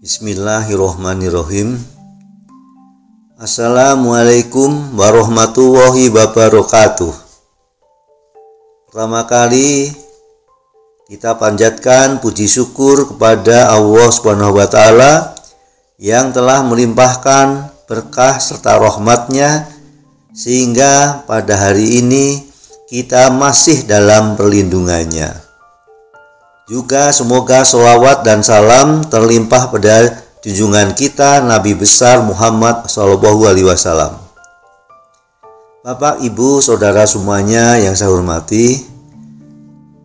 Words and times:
Bismillahirrohmanirrohim 0.00 1.76
Assalamualaikum 3.36 4.96
warahmatullahi 4.96 6.08
wabarakatuh 6.08 7.12
Pertama 8.88 9.28
kali 9.28 9.92
kita 11.04 11.36
panjatkan 11.36 12.16
puji 12.24 12.48
syukur 12.48 13.12
kepada 13.12 13.76
Allah 13.76 14.08
Subhanahu 14.08 14.56
wa 14.56 14.64
taala 14.64 15.36
yang 16.00 16.32
telah 16.32 16.64
melimpahkan 16.64 17.68
berkah 17.84 18.40
serta 18.40 18.80
rahmatnya 18.80 19.68
sehingga 20.32 21.28
pada 21.28 21.60
hari 21.60 22.00
ini 22.00 22.40
kita 22.88 23.28
masih 23.28 23.84
dalam 23.84 24.32
perlindungannya. 24.40 25.49
Juga 26.70 27.10
semoga 27.10 27.66
selawat 27.66 28.22
dan 28.22 28.46
salam 28.46 29.02
terlimpah 29.02 29.74
pada 29.74 30.22
junjungan 30.38 30.94
kita 30.94 31.42
Nabi 31.42 31.74
besar 31.74 32.22
Muhammad 32.22 32.86
Shallallahu 32.86 33.42
Alaihi 33.50 33.66
Wasallam. 33.66 34.14
Bapak, 35.82 36.22
Ibu, 36.22 36.62
Saudara 36.62 37.10
semuanya 37.10 37.74
yang 37.74 37.98
saya 37.98 38.14
hormati, 38.14 38.86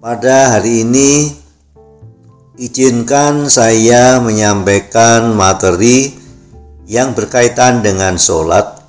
pada 0.01 0.57
hari 0.57 0.81
ini 0.81 1.37
izinkan 2.57 3.45
saya 3.45 4.17
menyampaikan 4.17 5.37
materi 5.37 6.17
yang 6.89 7.13
berkaitan 7.13 7.85
dengan 7.85 8.17
sholat 8.17 8.81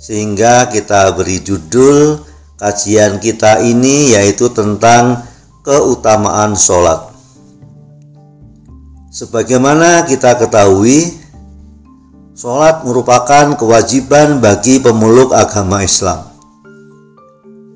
sehingga 0.00 0.64
kita 0.72 1.12
beri 1.12 1.44
judul 1.44 2.24
kajian 2.56 3.20
kita 3.20 3.60
ini 3.60 4.16
yaitu 4.16 4.48
tentang 4.48 5.28
keutamaan 5.62 6.58
sholat. 6.58 7.14
Sebagaimana 9.14 10.02
kita 10.08 10.34
ketahui, 10.38 11.14
sholat 12.34 12.82
merupakan 12.82 13.54
kewajiban 13.54 14.42
bagi 14.42 14.82
pemeluk 14.82 15.30
agama 15.30 15.86
Islam. 15.86 16.26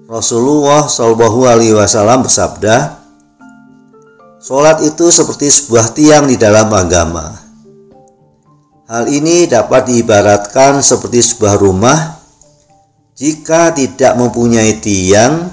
Rasulullah 0.06 0.86
Shallallahu 0.86 1.50
Alaihi 1.50 1.74
Wasallam 1.74 2.26
bersabda, 2.26 2.98
sholat 4.38 4.82
itu 4.86 5.10
seperti 5.10 5.50
sebuah 5.50 5.94
tiang 5.94 6.24
di 6.30 6.38
dalam 6.38 6.70
agama. 6.70 7.36
Hal 8.86 9.10
ini 9.10 9.50
dapat 9.50 9.90
diibaratkan 9.90 10.78
seperti 10.78 11.18
sebuah 11.18 11.58
rumah. 11.58 12.22
Jika 13.18 13.74
tidak 13.74 14.14
mempunyai 14.14 14.78
tiang, 14.78 15.50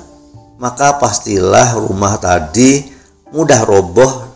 maka 0.64 0.96
pastilah 0.96 1.76
rumah 1.76 2.16
tadi 2.24 2.88
mudah 3.36 3.68
roboh 3.68 4.32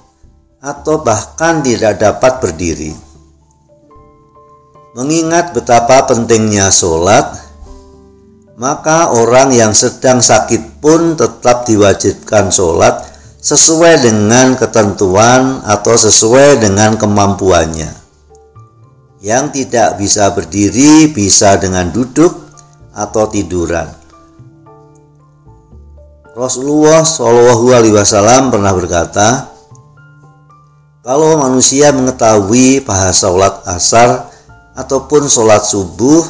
atau 0.60 1.00
bahkan 1.00 1.64
tidak 1.64 2.04
dapat 2.04 2.44
berdiri. 2.44 2.92
Mengingat 4.92 5.56
betapa 5.56 6.04
pentingnya 6.04 6.68
sholat, 6.68 7.32
maka 8.60 9.16
orang 9.16 9.56
yang 9.56 9.72
sedang 9.72 10.20
sakit 10.20 10.84
pun 10.84 11.16
tetap 11.16 11.64
diwajibkan 11.64 12.52
sholat 12.52 13.08
sesuai 13.40 14.04
dengan 14.04 14.60
ketentuan 14.60 15.64
atau 15.64 15.96
sesuai 15.96 16.60
dengan 16.60 17.00
kemampuannya. 17.00 17.94
Yang 19.24 19.46
tidak 19.64 19.96
bisa 19.96 20.36
berdiri 20.36 21.08
bisa 21.08 21.56
dengan 21.56 21.88
duduk 21.88 22.36
atau 22.92 23.32
tiduran. 23.32 23.97
Rasulullah 26.38 27.02
Shallallahu 27.02 27.74
Alaihi 27.74 27.98
Wasallam 27.98 28.54
pernah 28.54 28.70
berkata, 28.70 29.50
kalau 31.02 31.34
manusia 31.42 31.90
mengetahui 31.90 32.86
bahasa 32.86 33.26
sholat 33.26 33.66
asar 33.66 34.30
ataupun 34.78 35.26
sholat 35.26 35.66
subuh, 35.66 36.22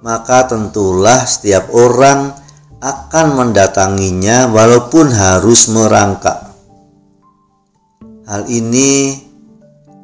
maka 0.00 0.48
tentulah 0.48 1.28
setiap 1.28 1.68
orang 1.76 2.32
akan 2.80 3.26
mendatanginya 3.36 4.48
walaupun 4.48 5.12
harus 5.12 5.68
merangkak. 5.68 6.48
Hal 8.24 8.48
ini 8.48 9.12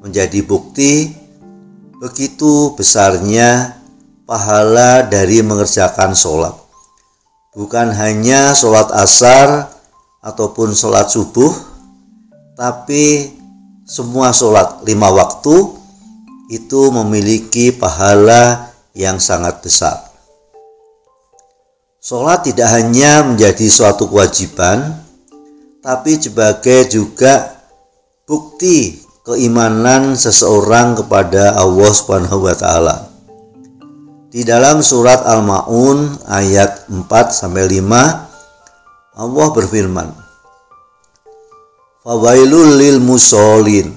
menjadi 0.04 0.44
bukti 0.44 1.16
begitu 1.96 2.76
besarnya 2.76 3.72
pahala 4.28 5.00
dari 5.08 5.40
mengerjakan 5.40 6.12
sholat 6.12 6.63
bukan 7.54 7.94
hanya 7.94 8.52
sholat 8.52 8.90
asar 8.92 9.70
ataupun 10.20 10.74
sholat 10.74 11.06
subuh, 11.06 11.54
tapi 12.58 13.30
semua 13.86 14.34
sholat 14.34 14.82
lima 14.82 15.08
waktu 15.14 15.70
itu 16.50 16.90
memiliki 16.92 17.72
pahala 17.72 18.74
yang 18.92 19.16
sangat 19.22 19.62
besar. 19.62 19.96
Sholat 22.04 22.44
tidak 22.44 22.68
hanya 22.68 23.24
menjadi 23.24 23.64
suatu 23.64 24.10
kewajiban, 24.12 25.00
tapi 25.80 26.20
sebagai 26.20 26.84
juga 26.92 27.64
bukti 28.28 29.00
keimanan 29.24 30.12
seseorang 30.12 31.00
kepada 31.00 31.56
Allah 31.56 31.90
Subhanahu 31.96 32.44
wa 32.44 32.52
taala. 32.52 33.13
Di 34.34 34.42
dalam 34.42 34.82
surat 34.82 35.22
Al-Maun 35.30 36.26
ayat 36.26 36.90
4 36.90 37.06
sampai 37.30 37.70
5 37.70 39.22
Allah 39.22 39.46
berfirman 39.54 40.10
Fawailul 42.02 42.74
lil 42.74 42.98
musolin 42.98 43.94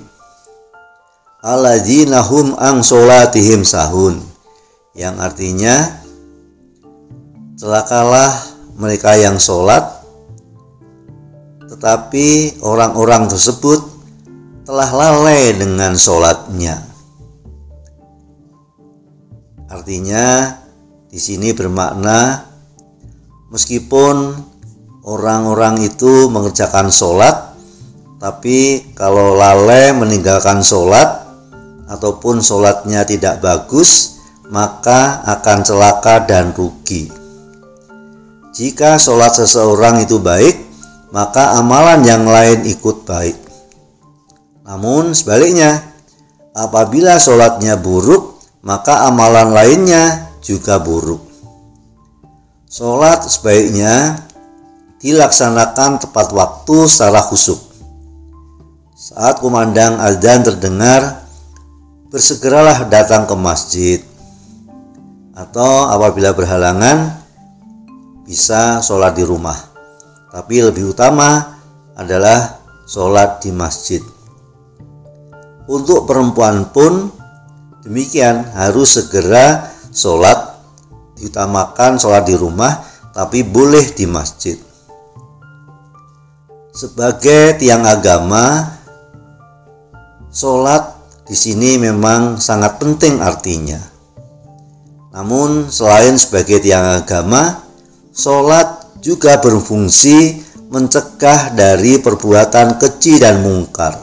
alladzina 1.42 2.22
hum 2.22 2.54
ang 2.54 2.86
solatihim 2.86 3.66
sahun. 3.66 4.22
Yang 4.94 5.16
artinya 5.26 5.76
celakalah 7.58 8.30
mereka 8.78 9.18
yang 9.18 9.42
sholat 9.42 9.90
tetapi 11.66 12.62
orang-orang 12.62 13.26
tersebut 13.26 13.82
telah 14.70 14.86
lalai 14.94 15.58
dengan 15.58 15.98
sholatnya 15.98 16.87
Artinya 19.68 20.56
di 21.12 21.20
sini 21.20 21.52
bermakna 21.52 22.48
meskipun 23.52 24.36
orang-orang 25.04 25.84
itu 25.84 26.32
mengerjakan 26.32 26.92
sholat 26.92 27.56
tapi 28.20 28.92
kalau 28.96 29.36
lalai 29.36 29.92
meninggalkan 29.94 30.64
sholat 30.64 31.28
ataupun 31.88 32.40
sholatnya 32.40 33.04
tidak 33.08 33.40
bagus 33.44 34.20
maka 34.48 35.24
akan 35.28 35.64
celaka 35.64 36.24
dan 36.24 36.56
rugi. 36.56 37.12
Jika 38.56 38.98
sholat 38.98 39.36
seseorang 39.36 40.04
itu 40.04 40.18
baik 40.18 40.64
maka 41.12 41.60
amalan 41.60 42.04
yang 42.04 42.24
lain 42.28 42.68
ikut 42.68 43.08
baik. 43.08 43.38
Namun 44.68 45.16
sebaliknya 45.16 45.84
apabila 46.52 47.16
sholatnya 47.20 47.80
buruk 47.80 48.37
maka 48.68 49.08
amalan 49.08 49.56
lainnya 49.56 50.28
juga 50.44 50.76
buruk. 50.84 51.24
Sholat 52.68 53.24
sebaiknya 53.24 54.20
dilaksanakan 55.00 56.04
tepat 56.04 56.36
waktu 56.36 56.76
secara 56.92 57.24
khusyuk. 57.24 57.64
Saat 58.92 59.40
kumandang 59.40 60.04
azan 60.04 60.44
terdengar, 60.44 61.24
bersegeralah 62.12 62.92
datang 62.92 63.24
ke 63.24 63.36
masjid. 63.40 64.00
Atau 65.32 65.88
apabila 65.88 66.36
berhalangan, 66.36 67.24
bisa 68.28 68.84
sholat 68.84 69.16
di 69.16 69.24
rumah. 69.24 69.56
Tapi 70.28 70.60
lebih 70.60 70.92
utama 70.92 71.56
adalah 71.96 72.60
sholat 72.84 73.40
di 73.40 73.56
masjid. 73.56 74.04
Untuk 75.72 76.04
perempuan 76.04 76.68
pun 76.68 77.17
Demikian 77.88 78.44
harus 78.52 79.00
segera 79.00 79.72
sholat 79.96 80.60
diutamakan 81.16 81.96
sholat 81.96 82.28
di 82.28 82.36
rumah 82.36 82.84
tapi 83.16 83.48
boleh 83.48 83.96
di 83.96 84.04
masjid. 84.04 84.60
Sebagai 86.76 87.56
tiang 87.58 87.88
agama, 87.88 88.76
sholat 90.30 91.00
di 91.24 91.32
sini 91.32 91.80
memang 91.80 92.38
sangat 92.44 92.76
penting 92.76 93.24
artinya. 93.24 93.80
Namun 95.16 95.72
selain 95.72 96.20
sebagai 96.20 96.60
tiang 96.60 97.02
agama, 97.02 97.66
sholat 98.12 99.00
juga 99.00 99.40
berfungsi 99.40 100.44
mencegah 100.68 101.56
dari 101.56 102.04
perbuatan 102.04 102.78
keji 102.78 103.24
dan 103.24 103.40
mungkar. 103.42 103.96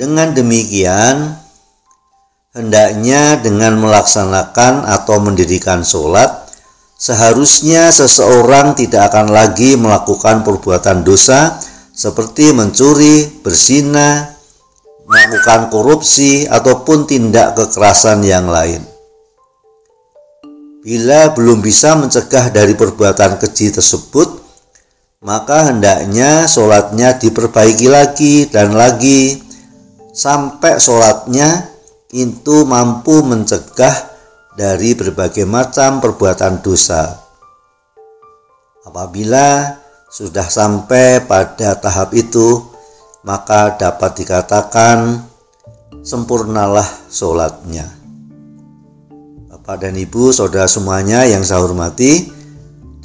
Dengan 0.00 0.32
demikian, 0.32 1.39
Hendaknya 2.50 3.38
dengan 3.38 3.78
melaksanakan 3.78 4.82
atau 4.82 5.22
mendirikan 5.22 5.86
sholat, 5.86 6.50
seharusnya 6.98 7.94
seseorang 7.94 8.74
tidak 8.74 9.14
akan 9.14 9.30
lagi 9.30 9.78
melakukan 9.78 10.42
perbuatan 10.42 11.06
dosa 11.06 11.62
seperti 11.94 12.50
mencuri, 12.50 13.30
berzina, 13.46 14.34
melakukan 15.06 15.70
korupsi 15.70 16.50
ataupun 16.50 17.06
tindak 17.06 17.54
kekerasan 17.54 18.26
yang 18.26 18.50
lain. 18.50 18.82
Bila 20.82 21.30
belum 21.30 21.62
bisa 21.62 21.94
mencegah 21.94 22.50
dari 22.50 22.74
perbuatan 22.74 23.38
keji 23.38 23.78
tersebut, 23.78 24.26
maka 25.22 25.70
hendaknya 25.70 26.50
sholatnya 26.50 27.14
diperbaiki 27.14 27.86
lagi 27.86 28.50
dan 28.50 28.74
lagi 28.74 29.38
sampai 30.10 30.82
sholatnya 30.82 31.78
itu 32.10 32.66
mampu 32.66 33.22
mencegah 33.22 33.94
dari 34.58 34.98
berbagai 34.98 35.46
macam 35.46 36.02
perbuatan 36.02 36.58
dosa. 36.62 37.16
Apabila 38.82 39.78
sudah 40.10 40.50
sampai 40.50 41.22
pada 41.22 41.78
tahap 41.78 42.10
itu, 42.18 42.66
maka 43.22 43.78
dapat 43.78 44.18
dikatakan 44.18 45.22
sempurnalah 46.02 46.86
sholatnya. 47.06 47.86
Bapak 49.46 49.86
dan 49.86 49.94
Ibu, 49.94 50.34
saudara 50.34 50.66
semuanya 50.66 51.22
yang 51.28 51.46
saya 51.46 51.62
hormati, 51.62 52.26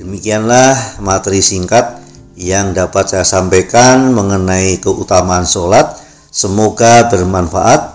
demikianlah 0.01 0.97
materi 1.03 1.45
singkat 1.45 2.01
yang 2.35 2.75
dapat 2.75 3.05
saya 3.05 3.25
sampaikan 3.27 4.11
mengenai 4.11 4.81
keutamaan 4.81 5.45
sholat. 5.45 5.93
Semoga 6.33 7.07
bermanfaat. 7.07 7.94